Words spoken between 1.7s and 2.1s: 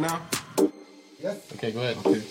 go ahead.